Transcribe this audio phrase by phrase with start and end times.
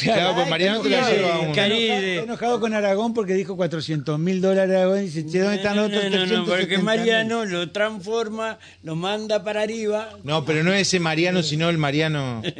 [0.04, 1.52] Claro, pues Mariano te la lleva a un...
[1.54, 5.04] Cari- Está de- enojado, enojado con Aragón porque dijo 400 mil dólares a Aragón y
[5.06, 6.78] dice, che, ¿dónde están los otros No, no, no, 370 porque?
[6.78, 10.10] Mariano lo transforma, lo manda para arriba.
[10.24, 12.42] No, pero no ese Mariano, sino el Mariano...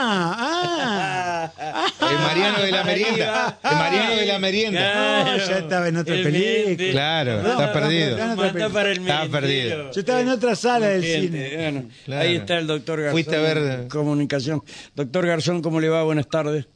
[0.00, 1.86] Ah, ah.
[2.10, 3.58] El Mariano de la merienda.
[3.62, 5.24] El Mariano de la merienda.
[5.24, 6.90] No, ya estaba en otra El película.
[6.90, 8.16] Claro, No, está no, perdido.
[8.36, 9.30] mentiro.
[9.30, 9.90] perdido.
[9.92, 11.50] Yo estaba en otra sala del cine.
[11.56, 12.22] bueno, Claro.
[12.22, 13.12] Ahí está el doctor Garzón.
[13.12, 14.62] Fuiste a ver- Comunicación.
[14.94, 16.04] Doctor Garzón, ¿cómo le va?
[16.18, 16.66] Buenas tardes.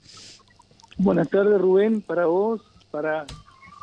[0.98, 2.60] Buenas tardes, Rubén, para vos,
[2.92, 3.26] para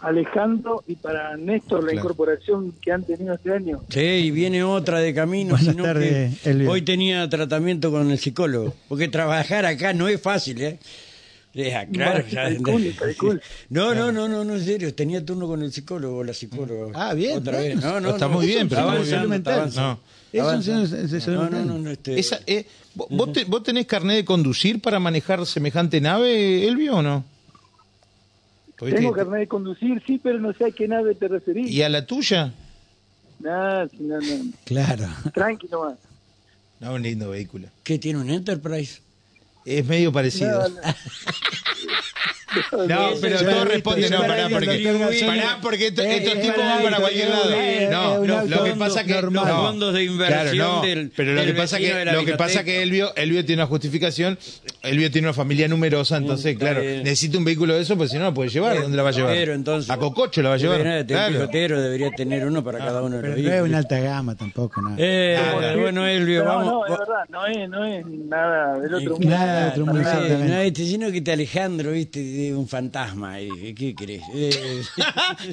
[0.02, 2.00] Alejandro y para Néstor, la Claro.
[2.00, 3.82] incorporación que han tenido este año.
[3.90, 5.50] Sí, y viene otra de camino.
[5.58, 6.72] Buenas sino tardes, que Elvio.
[6.72, 8.74] hoy tenía tratamiento con el psicólogo.
[8.88, 10.80] Porque trabajar acá no es fácil, ¿eh?
[11.56, 13.42] Eh, claro, Bueno, ya- calcule, calcule.
[13.70, 14.96] No, no, no, no, no, en serio.
[14.96, 16.92] Tenía turno con el psicólogo, la psicóloga.
[16.96, 17.76] Ah, bien, Otra vez.
[17.76, 20.00] No, no, Está no, muy bien, pero está está muy avanzando,
[20.34, 20.52] No.
[20.52, 21.90] No, no, no, no,
[22.96, 27.24] ¿vos, vos te- vos tenés carnet de conducir para manejar semejante nave, Elvio, o no?
[28.78, 31.70] Porque Tengo te- carnet de conducir, sí, pero no sé a qué nave te referís.
[31.70, 32.54] ¿Y a la tuya?
[33.40, 34.52] Nada, sí, no, no.
[34.66, 35.08] Claro.
[35.34, 35.98] Tranqui nomás.
[36.80, 37.68] No, un lindo vehículo.
[37.84, 39.02] ¿Qué tiene un Enterprise?
[39.78, 40.68] Es medio parecido.
[40.70, 40.82] No, no.
[42.88, 46.58] No, pero ya todo responde, no, pará, porque, pará, porque esto- Eh, estos eh, tipos
[46.58, 47.52] van para cualquier lado.
[47.54, 49.46] eh, No, un lo, que pasa que normal.
[49.46, 52.26] Los no, fondos de inversión claro, no, del- pero lo del que pasa que lo
[52.26, 54.40] que pasa que Elvio, Elvio tiene una justificación,
[54.82, 58.10] Elvio tiene una familia numerosa, entonces Mm, está claro, necesita un vehículo de eso, porque
[58.14, 59.34] si no la puede llevar, ¿dónde la va a llevar?
[59.36, 61.06] Pero entonces, a Cococho la va a llevar.
[61.06, 61.34] Claro.
[61.34, 64.36] pilotero, debería tener uno para cada uno de Pero los no es una alta gama
[64.36, 64.96] tampoco, ¿no?
[64.98, 65.76] Eh, Nada.
[65.76, 66.66] bueno, Elvio, no, vamos.
[66.66, 69.30] no, es verdad, no es, no es nada del otro mundo.
[69.68, 70.48] Otro no, exactamente.
[70.48, 73.40] no, este, sino que te Alejandro, viste, de un fantasma.
[73.40, 74.24] eh, ¿Qué querés?
[74.34, 74.82] Eh,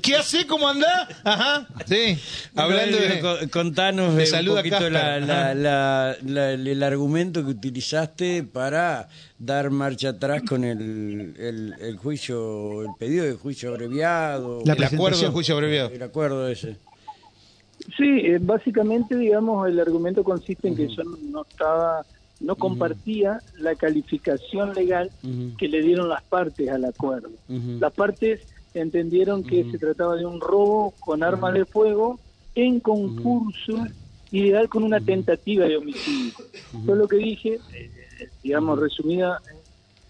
[0.03, 0.47] ¿Qué hace?
[0.47, 1.09] ¿Cómo anda?
[1.25, 2.19] Ajá, sí.
[2.55, 3.21] Hablando Elvio, de...
[3.21, 9.71] co- Contanos eh, un poquito la, la- la- la- el argumento que utilizaste para dar
[9.71, 15.20] marcha atrás con el, el, el juicio, el pedido de juicio abreviado, La el acuerdo
[15.20, 15.91] de juicio abreviado.
[15.91, 16.77] el acuerdo ese.
[17.97, 22.05] Sí, eh, básicamente, digamos, el argumento consiste en que yo no estaba,
[22.41, 25.11] no compartía la calificación legal
[25.58, 27.30] que le dieron las partes al acuerdo.
[27.80, 28.41] Las partes
[28.74, 32.20] entendieron que se trataba de un robo con armas de fuego
[32.55, 33.85] en concurso
[34.30, 36.35] ilegal con una tentativa de homicidio.
[36.86, 39.41] Yo lo que dije, eh, digamos, resumida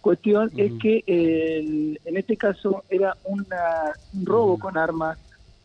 [0.00, 5.18] cuestión, es que el- en este caso era una, un robo con armas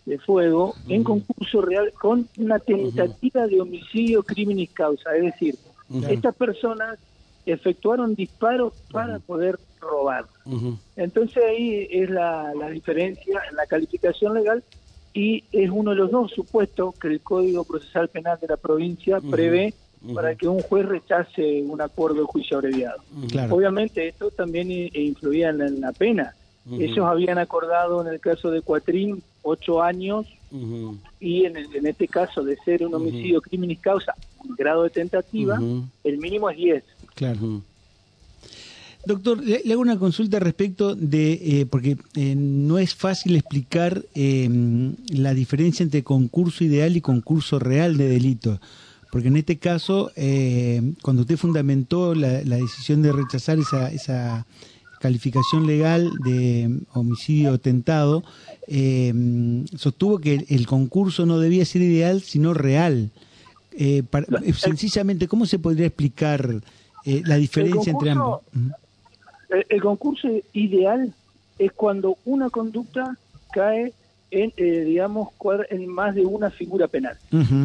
[0.06, 5.56] de fuego en concurso real con una tentativa de homicidio criminis causa, es decir,
[6.14, 6.98] estas personas
[7.46, 10.26] efectuaron disparos para poder robar.
[10.96, 14.64] Entonces ahí es la, la diferencia en la calificación legal
[15.14, 19.20] y es uno de los dos supuestos que el Código Procesal Penal de la provincia
[19.20, 19.74] prevé
[20.16, 23.04] para que un juez rechace un acuerdo de juicio abreviado.
[23.30, 23.56] Claro.
[23.56, 26.36] Obviamente esto también i- influía en la, en la pena.
[26.72, 30.28] Ellos habían acordado en el caso de Cuatrín ocho años
[31.20, 34.14] Y en, el- en este caso de ser un homicidio criminis causa,
[34.48, 35.60] un grado de tentativa,
[36.04, 36.84] el mínimo es 10.
[37.16, 37.62] Claro.
[39.06, 44.04] Doctor, le, le hago una consulta respecto de, eh, porque eh, no es fácil explicar
[44.14, 44.48] eh,
[45.10, 48.60] la diferencia entre concurso ideal y concurso real de delito.
[49.12, 54.46] Porque en este caso, eh, cuando usted fundamentó la, la decisión de rechazar esa, esa
[55.02, 58.24] calificación legal de homicidio tentado,
[58.68, 59.12] eh,
[59.76, 63.10] sostuvo que el, concurso no debía ser ideal, sino real.
[63.74, 66.62] Eh, para- eh, sencillamente, ¿cómo se podría explicar
[67.06, 68.42] eh, la diferencia entre ambos?
[69.50, 71.14] El, el concurso ideal
[71.58, 73.18] es cuando una conducta
[73.52, 73.94] cae
[74.30, 75.30] en, eh, digamos,
[75.70, 77.18] en más de una figura penal,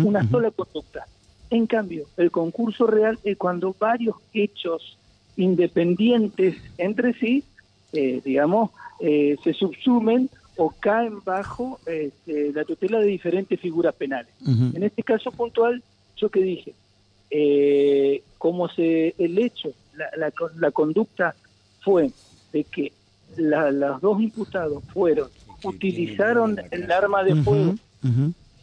[0.04, 1.06] una sola conducta.
[1.50, 4.96] En cambio, el concurso real es cuando varios hechos
[5.36, 7.44] independientes entre sí,
[7.92, 8.70] eh, digamos,
[9.00, 14.32] eh, se subsumen o caen bajo este, la tutela de diferentes figuras penales.
[14.74, 15.82] En este caso puntual,
[16.16, 16.74] yo que dije,
[17.30, 21.34] eh, como se el hecho, la, la, la conducta
[21.80, 22.10] fue
[22.52, 22.92] de que
[23.36, 25.28] la- los dos imputados fueron,
[25.62, 27.74] utilizaron el arma de fuego,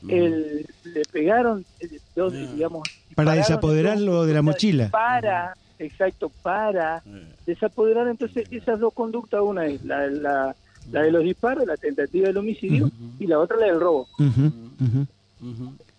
[0.07, 4.89] el- le pegaron, eh, dos, digamos, Para desapoderarlo de la mochila.
[4.89, 7.03] Para, exacto, para
[7.45, 8.07] desapoderar.
[8.07, 10.55] Entonces, esas dos conductas, una es la, la,
[10.91, 12.89] la de los disparos, la tentativa del homicidio,
[13.19, 14.07] y la otra la del robo.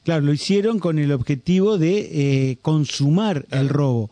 [0.04, 4.04] Claro, lo hicieron con el objetivo de eh, consumar el robo.
[4.04, 4.08] O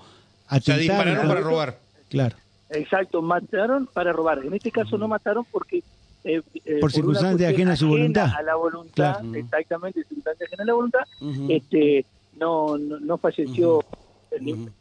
[0.60, 1.78] sea, Atentaron dispararon para robar.
[2.08, 2.36] Claro.
[2.70, 4.38] Exacto, mataron para robar.
[4.44, 5.82] En este caso no mataron porque...
[6.24, 8.30] eh, eh, Por circunstancias cuestión ajenas a su voluntad.
[8.38, 9.34] A la voluntad, Claro.
[9.34, 11.00] exactamente, circunstancias ajenas a la voluntad,
[11.50, 12.06] este,
[12.38, 13.84] no, no, no falleció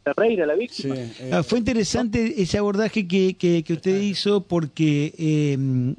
[0.03, 0.95] Ferreira, la víctima.
[0.95, 5.93] Sí, eh, Ah, fue interesante ese abordaje que, que, que usted hizo porque eh,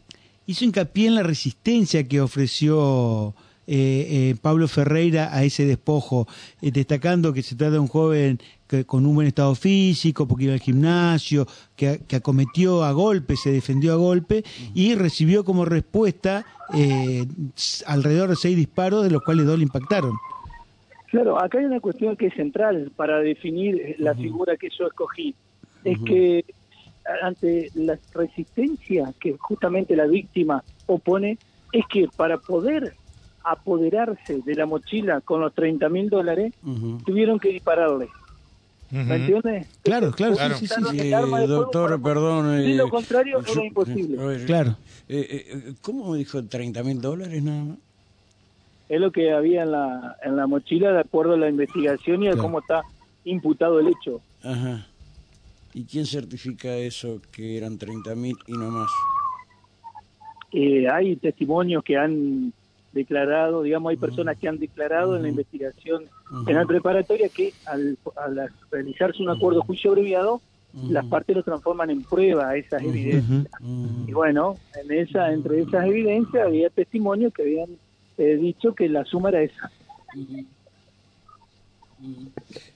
[0.47, 3.35] hizo hincapié en la resistencia que ofreció
[3.67, 6.27] eh, eh, Pablo Ferreira a ese despojo,
[6.61, 10.45] eh, destacando que se trata de un joven que, con un buen estado físico, porque
[10.45, 11.47] iba al gimnasio,
[11.77, 14.45] que, que acometió a golpe, se defendió a golpe
[14.75, 16.45] y recibió como respuesta
[16.75, 17.25] eh,
[17.87, 20.13] alrededor de seis disparos, de los cuales dos le impactaron.
[21.12, 25.35] Claro, acá hay una cuestión que es central para definir la figura que yo escogí.
[25.85, 26.43] Es que
[27.23, 31.37] ante la resistencia que justamente la víctima opone,
[31.70, 32.94] es que para poder
[33.44, 36.55] apoderarse de la mochila con los 30 mil dólares,
[37.05, 38.08] tuvieron que dispararle.
[38.91, 39.67] ¿Me entiendes?
[39.82, 40.55] Claro, claro, Claro.
[40.55, 40.67] sí,
[40.99, 42.56] Eh, doctor, perdón.
[42.56, 44.19] De eh, lo contrario, yo- era imposible.
[44.19, 44.76] a ver, Claro.
[45.08, 47.79] eh, eh, ¿Cómo dijo 30 mil dólares nada más?
[48.88, 52.29] Es lo que había en la, en la mochila de acuerdo a la investigación y
[52.29, 52.43] a Claro.
[52.43, 52.82] cómo está
[53.25, 54.20] imputado el hecho.
[54.43, 54.87] Ajá.
[55.75, 58.90] ¿Y quién certifica eso que eran 30 mil y no más?
[60.52, 62.52] Eh, hay testimonios que han
[62.93, 66.44] declarado, digamos, hay personas que han declarado en la investigación Ujú.
[66.44, 70.43] penal preparatoria que al, al realizarse un acuerdo de juicio abreviado,
[70.88, 73.46] las partes lo transforman en prueba esas evidencias.
[74.06, 77.69] Y bueno, en esa, entre esas evidencias había testimonios que habían
[78.19, 79.70] eh, dicho que la suma era esa.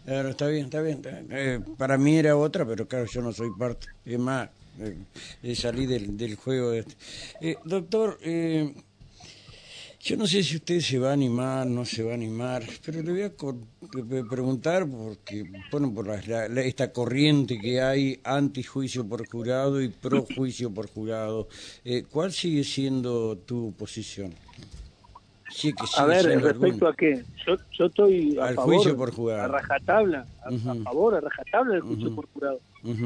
[0.05, 1.03] Claro, está bien, está bien.
[1.31, 3.89] Eh, para mí era otra, pero claro, yo no soy parte.
[4.05, 4.49] Es más,
[4.79, 4.97] eh,
[5.43, 6.73] eh, salí del, del juego.
[6.73, 6.95] Este.
[7.41, 8.73] Eh, doctor, eh,
[10.01, 13.03] yo no sé si usted se va a animar, no se va a animar, pero
[13.03, 13.23] le voy
[14.21, 19.89] a preguntar porque, bueno, por la- la- esta corriente que hay anti-juicio por jurado y
[19.89, 21.49] pro-juicio por jurado,
[21.85, 24.33] eh, ¿cuál sigue siendo tu posición?
[25.49, 29.13] Sí, que A ver, respecto a qué, yo, yo estoy a Al favor, juicio por
[29.13, 29.43] jurado.
[29.43, 32.61] a rajatabla, a, favor, a rajatabla del juicio por jurado.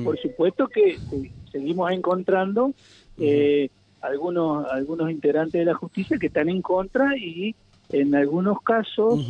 [0.05, 0.99] Por supuesto que
[1.53, 2.73] seguimos encontrando
[3.19, 3.69] eh,
[4.01, 7.55] algunos algunos integrantes de la justicia que están en contra y
[7.91, 9.21] en algunos casos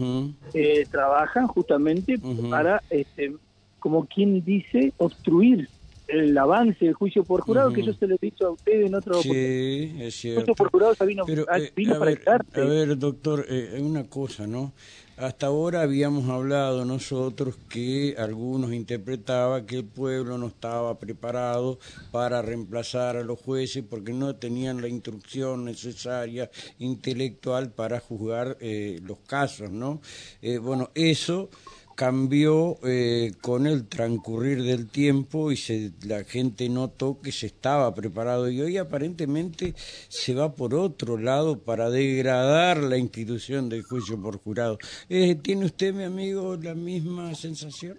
[0.55, 3.35] eh, trabajan justamente para, este,
[3.79, 5.69] como quien dice, obstruir
[6.13, 8.95] el avance del juicio por jurado, que yo se lo he dicho a ustedes en
[8.95, 10.55] otro Sí, es El juicio cierto.
[10.55, 14.05] por jurado vino, Pero, ah, eh, vino a, para ver, a ver, doctor, eh, una
[14.05, 14.73] cosa, ¿no?
[15.21, 21.79] Hasta ahora habíamos hablado nosotros que algunos interpretaban que el pueblo no estaba preparado
[22.11, 28.99] para reemplazar a los jueces porque no tenían la instrucción necesaria intelectual para juzgar eh,
[29.03, 30.01] los casos, ¿no?
[30.41, 31.51] Eh, bueno, eso
[32.01, 37.95] cambió eh, con el transcurrir del tiempo y se, la gente notó que se estaba
[37.95, 39.75] preparado y hoy aparentemente
[40.09, 44.79] se va por otro lado para degradar la institución del juicio por jurado.
[45.11, 47.99] Eh, ¿Tiene usted, mi amigo, la misma sensación?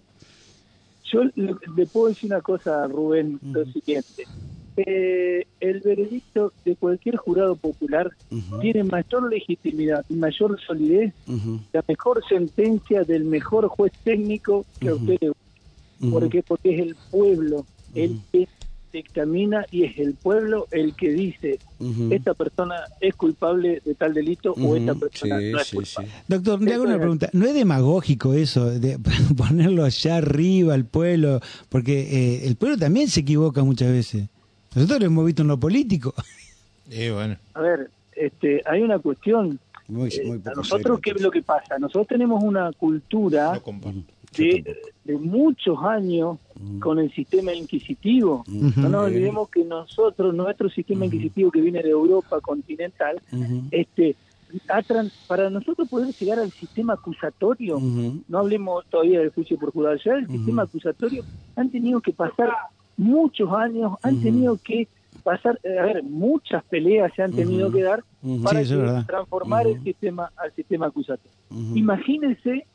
[1.04, 4.26] Yo le, le puedo decir una cosa, Rubén, lo siguiente.
[4.78, 8.12] Eh, el veredicto de cualquier jurado popular
[8.62, 14.90] tiene mayor legitimidad y mayor solidez, Ujú, la mejor sentencia del mejor juez técnico que
[14.90, 15.04] a Ujú.
[15.04, 16.10] usted le guste.
[16.10, 16.44] ¿Por qué?
[16.44, 18.48] Porque es el pueblo el que
[18.94, 21.60] dictamina y es el pueblo el que dice
[22.10, 26.12] esta persona es culpable de tal delito o esta persona sí, no es sí, culpable.
[26.12, 26.24] sí.
[26.28, 27.30] Doctor, le hago una pregunta.
[27.34, 29.00] ¿No es demagógico eso de
[29.38, 31.40] ponerlo allá arriba al pueblo?
[31.70, 34.28] Porque eh, el pueblo también se equivoca muchas veces.
[34.76, 36.14] Nosotros lo hemos visto en lo político.
[36.94, 37.38] Eh, bueno.
[37.54, 39.58] A ver, este, hay una cuestión.
[39.88, 41.80] Muy, eh, muy a poco nosotros, ¿qué es lo que pasa?
[41.80, 44.04] Nosotros tenemos una cultura No
[44.36, 46.38] de, muchos años
[46.82, 48.44] con el sistema inquisitivo.
[48.48, 53.22] No nos Eh, olvidemos que nosotros, nuestro sistema inquisitivo que viene de Europa continental,
[53.72, 54.18] este,
[55.28, 60.16] para nosotros poder llegar al sistema acusatorio, no hablemos todavía del juicio por jurado, ya
[60.16, 61.24] el sistema acusatorio
[61.56, 62.50] han tenido que pasar
[62.98, 64.88] muchos años, han tenido que
[65.24, 68.04] pasar, eh, a ver, muchas peleas se han tenido que dar
[68.44, 71.32] para Sí, que transformar el sistema al sistema acusatorio.
[71.76, 72.66] Imagínense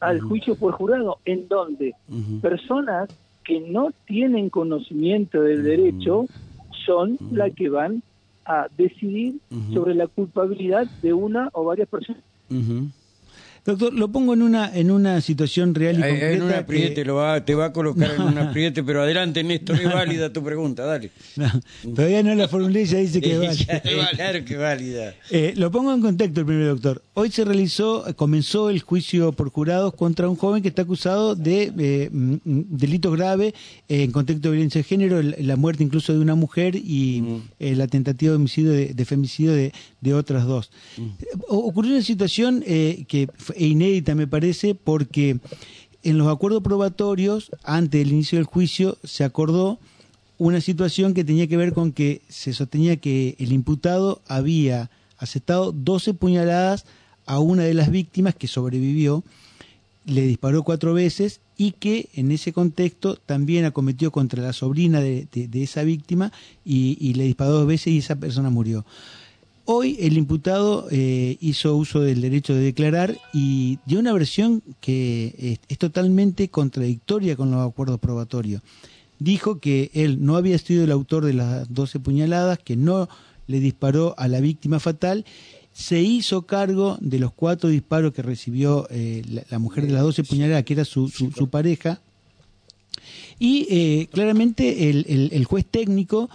[0.00, 1.94] al juicio por jurado en donde
[2.42, 3.08] personas
[3.44, 6.26] que no tienen conocimiento del derecho
[6.84, 8.02] son las que van
[8.44, 9.36] a decidir
[9.72, 12.22] sobre la culpabilidad de una o varias personas.
[13.64, 16.32] Doctor, lo pongo en una en una situación real y Eh, concreta.
[16.34, 19.42] En un que- apriete, lo va, te va a colocar en un apriete, pero adelante,
[19.42, 21.10] Néstor, es válida tu pregunta, dale.
[21.36, 21.50] No,
[21.94, 23.66] todavía no la formulé, ya dice que vale.
[24.16, 25.14] Claro que válida.
[25.30, 27.02] Eh, lo pongo en contexto el primer doctor.
[27.14, 31.72] Hoy se realizó, comenzó el juicio por jurados contra un joven que está acusado de
[31.78, 33.54] eh, mm, mm, delitos graves
[33.88, 37.74] eh, en contexto de violencia de género, la muerte incluso de una mujer y eh,
[37.74, 40.70] la tentativa de homicidio, de, de femicidio de, de otras dos.
[41.48, 45.38] Ocurrió una situación eh, que fue inédita, me parece, porque
[46.02, 49.78] en los acuerdos probatorios, antes del inicio del juicio, se acordó
[50.38, 55.72] una situación que tenía que ver con que se sostenía que el imputado había aceptado
[55.72, 56.84] 12 puñaladas
[57.26, 59.24] a una de las víctimas que sobrevivió,
[60.04, 65.26] le disparó cuatro veces y que en ese contexto también acometió contra la sobrina de,
[65.54, 66.32] esa víctima
[66.64, 68.84] y, le disparó dos veces y esa persona murió.
[69.66, 75.58] Hoy el imputado eh, hizo uso del derecho de declarar y dio una versión que
[75.68, 78.60] es, totalmente contradictoria con los acuerdos probatorios.
[79.18, 83.08] Dijo que él no había sido el autor de las 12 puñaladas, que no
[83.46, 85.24] le disparó a la víctima fatal,
[85.72, 90.24] se hizo cargo de los cuatro disparos que recibió eh, la, mujer de las 12
[90.24, 92.00] puñaladas, que era su, su, pareja,
[93.38, 96.28] y eh, claramente el, el, juez técnico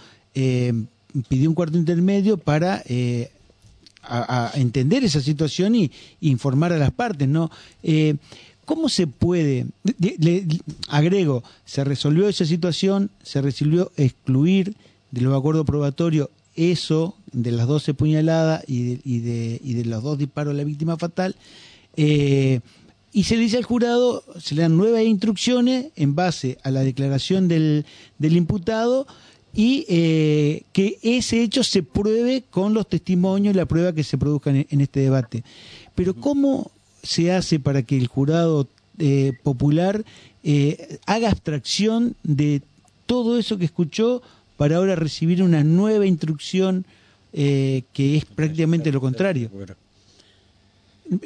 [1.28, 3.30] pidió un cuarto intermedio para eh,
[4.02, 5.90] a, entender esa situación y,
[6.20, 7.50] informar a las partes, ¿no?
[7.82, 8.16] Eh,
[8.64, 9.66] ¿Cómo se puede,
[9.98, 10.46] le,
[10.88, 14.76] agrego, se resolvió esa situación, se resolvió excluir
[15.10, 19.84] de los acuerdos probatorios eso de las 12 puñaladas y de, y de, y de
[19.86, 21.34] los dos disparos a la víctima fatal,
[21.96, 22.60] eh,
[23.12, 26.82] y se le dice al jurado, se le dan nuevas instrucciones en base a la
[26.82, 27.84] declaración del,
[28.18, 29.08] del imputado
[29.54, 34.16] y eh, que ese hecho se pruebe con los testimonios y la prueba que se
[34.16, 35.42] produzcan en, este debate.
[35.94, 36.70] Pero ¿cómo
[37.02, 40.04] se hace para que el jurado eh, popular
[40.44, 42.62] eh, haga abstracción de
[43.06, 44.22] todo eso que escuchó
[44.56, 46.84] para ahora recibir una nueva instrucción
[47.32, 47.84] que
[48.16, 49.50] es prácticamente lo contrario?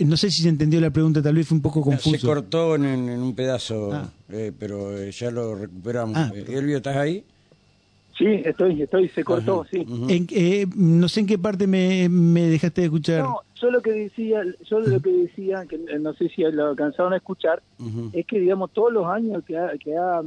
[0.01, 2.19] No sé si se entendió la pregunta, tal vez fue un poco confuso.
[2.19, 4.11] Se cortó en, un pedazo, ah.
[4.59, 6.17] pero ya lo recuperamos.
[6.17, 6.31] Ah.
[6.47, 7.25] Elvio, ¿estás ahí?
[8.17, 9.85] Sí, estoy, estoy, se cortó, sí.
[10.09, 13.23] Eh, no sé en qué parte me, me, dejaste de escuchar.
[13.23, 17.13] No, yo lo que decía, yo lo que decía, que no sé si lo alcanzaron
[17.13, 17.63] a escuchar,
[18.13, 20.23] es que, digamos, todos los años que ha, que ha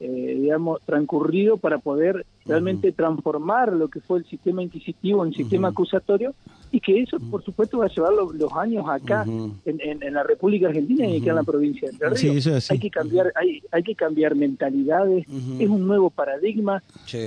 [0.00, 5.68] eh, digamos, transcurrido para poder realmente transformar lo que fue el sistema inquisitivo en sistema
[5.68, 6.34] acusatorio
[6.70, 10.68] y que eso, por supuesto, va a llevar los, años acá en, en, la República
[10.68, 12.32] Argentina y acá en la provincia de Río.
[12.68, 15.26] hay que cambiar, hay, hay que cambiar mentalidades,
[15.58, 16.82] es un nuevo paradigma,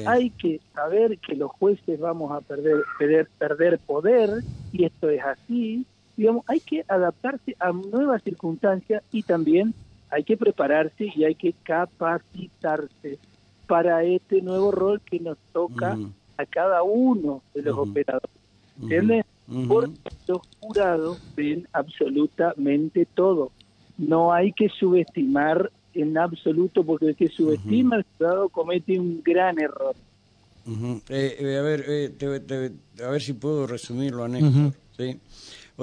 [0.05, 4.29] hay que saber que los jueces vamos a perder, perder, perder poder
[4.71, 5.85] y esto es así,
[6.17, 9.73] digamos, hay que adaptarse a nuevas circunstancias y también
[10.09, 13.17] hay que prepararse y hay que capacitarse
[13.65, 15.97] para este nuevo rol que nos toca
[16.37, 18.40] a cada uno de los operadores.
[18.81, 19.25] ¿Entiendes?
[19.67, 23.51] Porque los jurados ven absolutamente todo.
[23.97, 29.59] No hay que subestimar en absoluto, porque el que subestima al jurado comete un gran
[29.59, 29.95] error.
[31.09, 32.71] Eh, eh, a ver, eh,
[33.03, 34.73] a ver si puedo resumirlo, Néstor.
[34.95, 35.19] ¿sí?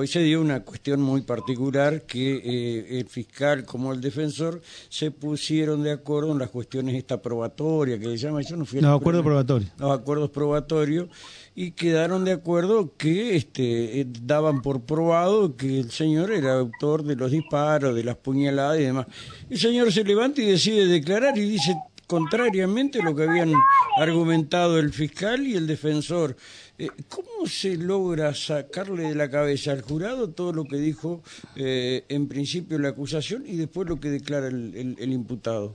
[0.01, 5.11] Hoy se dio una cuestión muy particular que eh, el fiscal como el defensor se
[5.11, 8.97] pusieron de acuerdo en las cuestiones esta probatoria que se llama, yo no fui Los
[8.97, 9.73] acuerdos probatorios.
[9.77, 11.09] Los acuerdos probatorios
[11.57, 17.03] y quedaron de acuerdo que este, eh, daban por probado que el señor era autor
[17.03, 19.07] de los disparos, de las puñaladas y demás.
[19.51, 21.77] El señor se levanta y decide declarar y dice
[22.07, 23.53] contrariamente a lo que habían
[23.97, 26.37] argumentado el fiscal y el defensor.
[26.79, 31.23] Eh, ¿Cómo se logra sacarle de la cabeza al jurado todo lo que dijo
[31.57, 35.75] eh, en principio la acusación y después lo que declara el, imputado?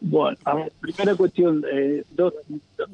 [0.00, 0.38] Bueno,
[0.80, 2.32] primera cuestión, eh, dos,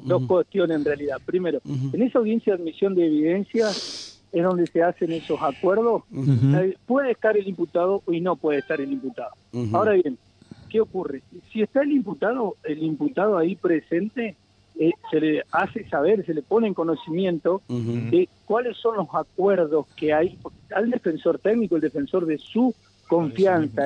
[0.03, 1.17] dos cuestiones en realidad.
[1.25, 6.03] Primero, en esa audiencia de admisión de evidencia es donde se hacen esos acuerdos.
[6.85, 9.31] Puede estar el imputado y no puede estar el imputado.
[9.71, 10.17] Ahora bien,
[10.69, 11.21] ¿qué ocurre?
[11.53, 14.35] Si está el imputado, el imputado ahí presente,
[14.77, 19.85] eh, se le hace saber, se le pone en conocimiento de cuáles son los acuerdos
[19.95, 20.37] que hay
[20.75, 22.75] al defensor técnico, el defensor de su
[23.07, 23.85] confianza.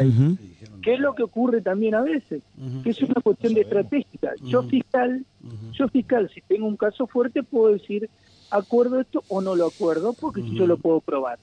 [0.82, 2.42] ¿Qué es lo que ocurre también a veces?
[2.84, 4.32] Que es una cuestión de estratégica.
[4.44, 5.24] Yo fiscal,
[5.74, 8.10] yo fiscal, si tengo un caso fuerte, puedo decir,
[8.50, 11.38] acuerdo esto o no lo acuerdo, porque si yo lo puedo probar.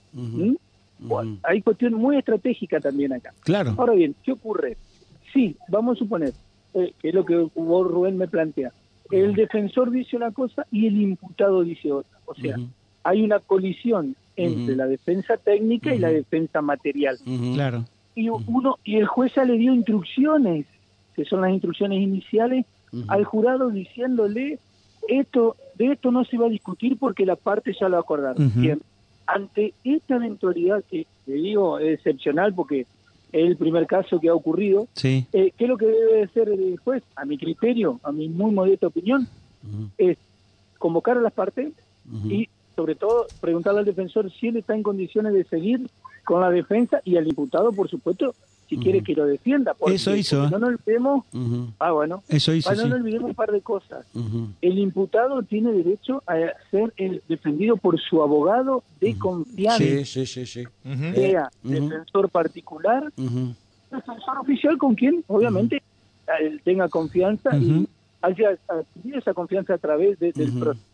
[0.99, 3.33] Bueno, hay cuestión muy estratégica también acá.
[3.41, 3.75] Claro.
[3.77, 4.77] Ahora bien, ¿qué ocurre?
[5.33, 6.33] Sí, vamos a suponer,
[6.75, 8.73] eh, que es lo que vos, Rubén, me plantea
[9.11, 12.19] el defensor dice una cosa y el imputado dice otra.
[12.27, 12.57] O sea,
[13.05, 17.19] hay una colisión entre la defensa técnica y la defensa material.
[17.55, 17.85] Claro.
[18.15, 20.67] Y uno y el juez ya le dio instrucciones,
[21.15, 22.65] que son las instrucciones iniciales,
[23.09, 24.59] al jurado diciéndole
[25.09, 28.51] esto de esto no se va a discutir porque la parte ya lo acordaron.
[28.55, 28.81] Bien.
[29.27, 32.87] Ante esta eventualidad que le digo es excepcional porque
[33.33, 34.89] el primer caso que ha ocurrido.
[34.95, 35.27] Sí.
[35.33, 37.03] Eh, ¿Qué es lo que debe hacer el juez?
[37.17, 39.29] A mi criterio, a mi muy modesta opinión,
[39.99, 40.17] es
[40.79, 41.73] convocar a las partes
[42.29, 45.89] y, sobre todo, preguntarle al defensor si él está en condiciones de seguir
[46.25, 48.35] con la defensa y al imputado, por supuesto,
[48.69, 49.75] si quiere que lo defienda.
[49.75, 50.59] Porque, Eso hizo, porque ¿eh?
[50.59, 53.61] no nos olvidemos, Ujú, ah, bueno, Eso hizo, ah, no nos olvidemos un par de
[53.61, 54.07] cosas.
[54.61, 56.35] El imputado tiene derecho a
[56.71, 60.65] ser eh, defendido por su abogado de confianza, Sí, sí, sí,
[61.15, 61.73] sea Ujú.
[61.73, 63.13] defensor particular,
[63.91, 65.83] defensor oficial con quien, obviamente,
[66.41, 67.87] él tenga confianza y
[68.23, 70.85] haya adquirido esa confianza a través de- del proceso.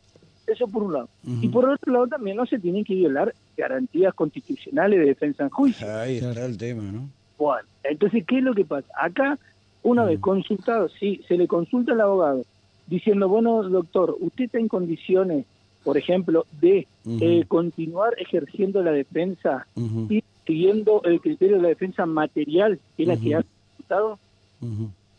[0.46, 1.08] Eso por un lado.
[1.40, 5.50] Y por otro lado también no se tienen que violar garantías constitucionales de defensa en
[5.50, 5.86] juicio.
[5.96, 7.08] Ahí está el tema, ¿no?
[7.42, 8.86] Bueno, entonces, ¿qué es lo que pasa?
[8.96, 9.36] Acá,
[9.82, 12.44] una vez consultado, sí, se le consulta al abogado
[12.86, 15.44] diciendo, bueno, doctor, ¿usted está en condiciones,
[15.82, 16.86] por ejemplo, de
[17.20, 19.66] eh, continuar ejerciendo la defensa
[20.08, 24.18] y siguiendo el criterio de la defensa material, que es la que ha consultado?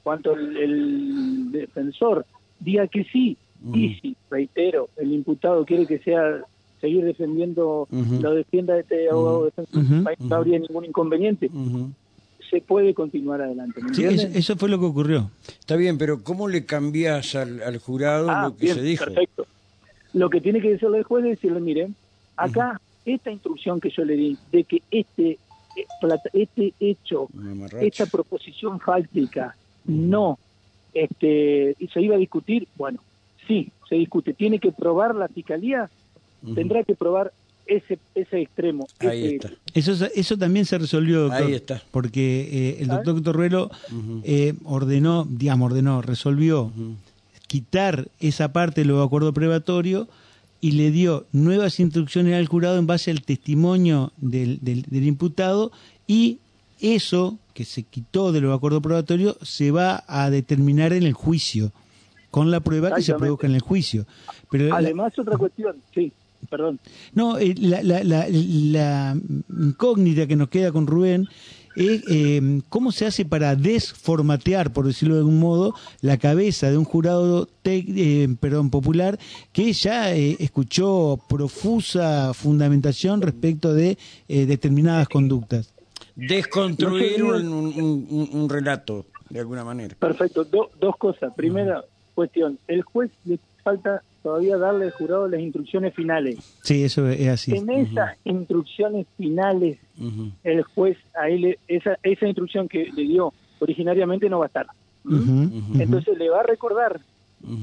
[0.03, 2.25] cuanto el, el defensor
[2.61, 3.35] diga que sí,
[3.73, 6.41] y si, reitero, el imputado quiere que sea
[6.83, 9.83] seguir defendiendo, lo defienda este abogado defensor,
[10.19, 11.49] no habría ningún inconveniente.
[12.53, 13.81] Se puede continuar adelante.
[13.81, 15.31] ¿me Sí, eso, fue lo que ocurrió.
[15.59, 19.05] Está bien, pero ¿cómo le cambias al, al jurado Ah, lo que bien, se dijo?
[19.05, 19.47] perfecto.
[20.13, 21.95] Lo que tiene que decirle el juez es decirle, miren,
[22.37, 27.27] acá esta instrucción que yo le di de que este eh, plata- este hecho,
[27.81, 29.55] esta proposición fáctica
[29.85, 30.37] no
[30.93, 32.99] este y se iba a discutir, bueno,
[33.47, 35.89] sí, se discute, tiene que probar la fiscalía,
[36.53, 37.33] tendrá que probar
[37.65, 38.87] ese ese extremo.
[38.99, 39.51] Ahí ese está.
[39.73, 41.47] Eso, eso también se resolvió, doctor.
[41.47, 41.81] Ahí está.
[41.91, 43.71] Porque eh, el doctor Torruelo
[44.23, 46.71] eh, ordenó, digamos, ordenó, resolvió
[47.47, 50.07] quitar esa parte de los acuerdos prebatorios
[50.61, 55.71] y le dio nuevas instrucciones al jurado en base al testimonio del, del, del imputado
[56.07, 56.39] y
[56.79, 61.71] eso que se quitó de los acuerdos probatorios se va a determinar en el juicio
[62.31, 64.07] con la prueba que se produzca en el juicio.
[64.49, 66.11] Pero la- Además, otra cuestión, sí,
[66.49, 66.79] perdón.
[67.13, 69.17] no, eh, la, la, la, la
[69.49, 71.27] incógnita que nos queda con Rubén
[71.75, 76.77] es eh, cómo se hace para desformatear, por decirlo de algún modo, la cabeza de
[76.77, 79.17] un jurado tec- eh, perdón, popular
[79.51, 85.73] que ya eh, escuchó profusa fundamentación respecto de eh, determinadas conductas.
[86.15, 87.41] Desconstruir No un,
[87.73, 89.95] sé, un- un- un relato, de alguna manera.
[89.97, 91.33] Perfecto, Do- dos cosas.
[91.35, 96.37] Primera cuestión, el juez le falta todavía darle al jurado las instrucciones finales.
[96.63, 97.55] Sí, eso es así.
[97.55, 99.77] En esas instrucciones finales,
[100.43, 104.47] el juez, a él, le- esa, esa instrucción que le dio originariamente no va a
[104.47, 104.67] estar.
[105.03, 105.81] ¿Mm?
[105.81, 107.01] Entonces le va a recordar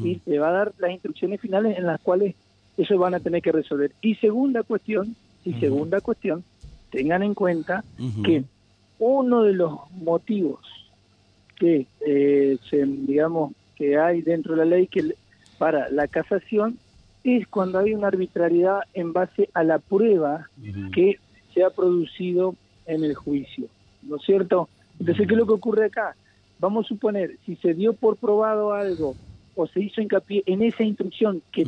[0.05, 2.35] y le va a dar las instrucciones finales en las cuales
[2.77, 3.93] ellos van a tener que resolver.
[4.03, 6.45] Y segunda cuestión, y segunda cuestión,
[6.91, 7.83] tengan en cuenta
[8.23, 8.45] que
[8.99, 10.61] uno de los motivos
[11.57, 15.15] que eh, se, digamos que hay dentro de la ley que
[15.61, 16.79] para la casación
[17.23, 20.49] es cuando hay una arbitrariedad en base a la prueba
[20.91, 21.19] que
[21.53, 22.55] se ha producido
[22.87, 23.67] en el juicio,
[24.03, 24.71] ¿no es cierto?
[24.99, 26.17] Entonces, ¿qué es lo que ocurre acá?
[26.61, 29.15] Vamos a suponer, si se dio por probado algo
[29.55, 31.65] o se hizo hincapié en esa instrucción que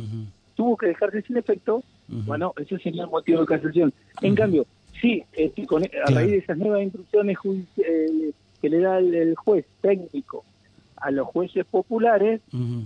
[0.55, 1.83] tuvo que dejarse sin efecto,
[2.25, 3.93] bueno, ese sería el motivo de casación.
[4.21, 4.65] En cambio,
[5.01, 7.37] sí, este, con- a raíz de esas nuevas instrucciones
[7.77, 10.43] eh, que le da el, el juez técnico
[10.97, 12.41] a los jueces populares,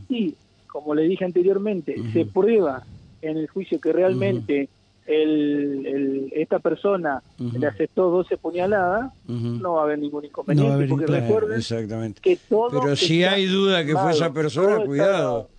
[0.09, 0.35] sí,
[0.77, 2.83] como le dije anteriormente, se prueba
[3.21, 4.69] en el juicio que realmente
[5.07, 7.57] el, el- esta persona Ujú.
[7.59, 12.21] le aceptó 12 puñaladas, no va a haber ningún inconveniente, No haber porque recuerden Exactamente.
[12.21, 15.49] que todo Pero si hay duda que fue esa persona, está cuidado.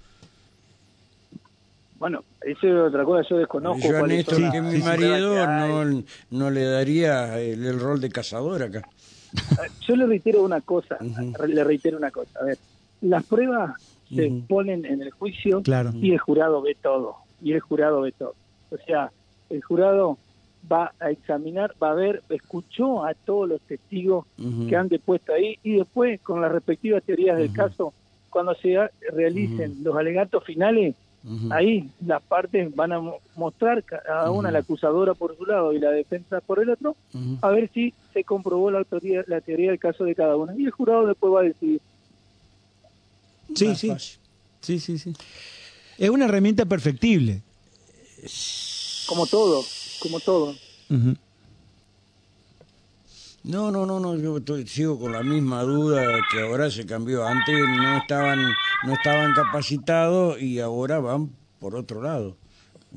[1.94, 3.88] Bueno, eso es otra cosa, yo desconozco.
[3.88, 8.62] Yo a Néstor, que mi marido, no, no le daría el, el rol de cazador
[8.62, 8.88] acá.
[9.88, 10.96] Yo le reitero una cosa,
[11.48, 12.31] le reitero una cosa.
[12.40, 12.59] A ver,
[13.00, 13.74] las pruebas
[14.14, 15.90] se ponen en el juicio Claro.
[15.94, 17.16] y el jurado ve todo.
[17.42, 18.35] Y el jurado ve todo.
[18.71, 19.11] O sea,
[19.51, 20.18] el jurado
[20.71, 24.27] va a examinar, va a ver, escuchó a todos los testigos
[24.68, 27.92] que han depuesto ahí y después, con las respectivas teorías del caso,
[28.31, 28.77] cuando se
[29.12, 30.94] realicen los alegatos finales,
[31.51, 35.79] ahí las partes van a mo- mostrar cada una, la acusadora por su lado y
[35.79, 36.97] la defensa por el otro,
[37.42, 40.55] a ver si se comprobó la teoría, la teoría del caso de cada una.
[40.57, 41.81] Y el jurado después va a decidir.
[43.54, 43.88] Sí, Más sí.
[43.88, 44.18] fácil.
[44.61, 45.12] Sí, sí, sí.
[45.98, 47.42] Es una herramienta perfectible.
[49.06, 49.64] Como todo,
[50.00, 50.54] como todo.
[53.44, 57.26] No, no, no, no, yo estoy- sigo con la misma duda que ahora se cambió.
[57.26, 58.38] Antes no estaban,
[58.84, 62.37] no estaban capacitados y ahora van por otro lado.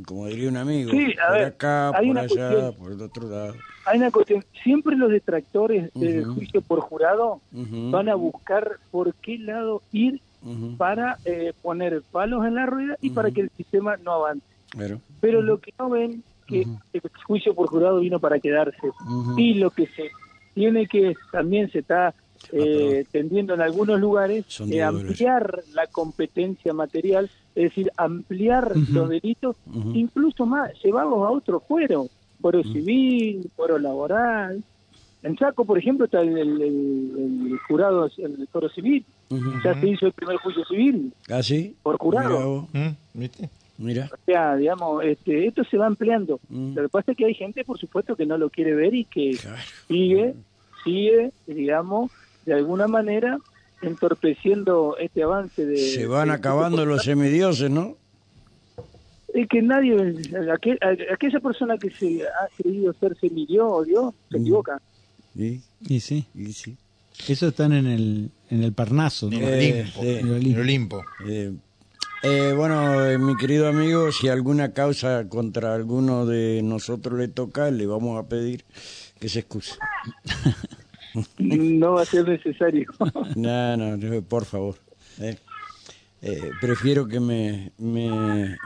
[0.06, 2.74] Como diría un amigo, Sí, a por ver, acá, hay por una allá, cuestión.
[2.76, 3.56] por el otro lado.
[3.86, 9.38] Hay una cuestión, siempre los detractores del juicio por jurado van a buscar por qué
[9.38, 10.22] lado ir
[10.78, 14.46] para eh, poner palos en la rueda y para que el sistema no avance.
[15.20, 18.92] Pero lo que no ven que el juicio por jurado vino para quedarse.
[19.38, 20.10] Y lo que se
[20.54, 22.14] tiene que, también se está
[22.52, 29.56] eh, tendiendo en algunos lugares, eh, ampliar la competencia material, es decir, ampliar los delitos,
[29.96, 32.08] incluso más, llevarlos a otro fuero,
[32.42, 34.64] fuero civil, fuero laboral.
[35.24, 39.06] En Chaco, por ejemplo, está el, el- el- el jurado, el foro civil.
[39.64, 41.14] Ya se hizo el primer juicio civil.
[41.30, 41.76] ¿Ah, sí?
[41.84, 42.62] Por jurado.
[42.62, 42.90] Vos, ¿Mm?
[43.14, 43.50] ¿Viste?
[43.78, 44.10] Mira.
[44.14, 46.40] O sea, digamos, este, esto se va ampliando.
[46.50, 46.76] Mm.
[46.76, 49.06] Lo que pasa es que hay gente, por supuesto, que no lo quiere ver y
[49.06, 49.58] que Claro.
[49.88, 50.36] sigue,
[50.84, 52.12] sigue, digamos,
[52.46, 53.38] de alguna manera
[53.82, 55.78] entorpeciendo este avance de...
[55.78, 57.98] Se van de- acabando los semidioses, ¿no?
[59.34, 60.80] Es que nadie, aquel-
[61.12, 64.42] aquella persona que se ha creído ser semidios o Dios, se Mm.
[64.42, 64.82] equivoca.
[65.36, 66.78] Y, Y sí, y sí.
[67.28, 69.30] Eso están en el, en el Parnaso.
[69.30, 69.38] ¿no?
[69.38, 70.02] En Eh, Olimpo.
[70.02, 70.08] sí.
[70.10, 71.02] En el Olimpo.
[71.28, 71.54] Eh,
[72.24, 77.72] eh, bueno, eh, mi querido amigo, si alguna causa contra alguno de nosotros le toca,
[77.72, 78.64] le vamos a pedir
[79.20, 79.76] que se excuse.
[81.38, 82.86] No va a ser necesario.
[83.36, 84.76] No, no, no, por favor.
[85.20, 85.38] Eh,
[86.22, 88.08] eh, prefiero que me, me,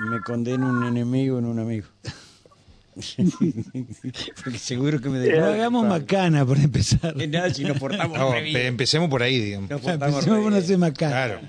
[0.09, 1.87] me condene un enemigo en un amigo.
[4.43, 5.53] Porque seguro que me No deja.
[5.53, 7.13] hagamos macana por empezar.
[7.19, 8.53] Eh, nada, si nos portamos No, re bien.
[8.53, 9.69] pe- empecemos por ahí, digamos.
[9.69, 10.63] Nos portamos Empecemos re por no bien.
[10.63, 11.11] hacer macana.
[11.11, 11.39] Claro.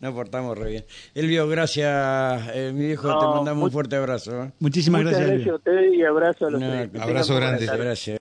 [0.00, 0.84] Nos portamos re bien.
[1.14, 3.08] Elvio, gracias, eh, mi viejo.
[3.08, 4.44] te No, mandamos muy- un fuerte abrazo.
[4.44, 4.52] ¿eh?
[4.58, 5.28] Muchísimas Muchas gracias.
[5.28, 5.52] gracias Elvio.
[5.52, 7.66] a ustedes y abrazo a los No, Abrazo grande.
[7.66, 8.08] Gracias.